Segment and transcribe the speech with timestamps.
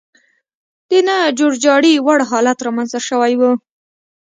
[0.89, 3.41] د نه جوړجاړي وړ حالت رامنځته شوی و.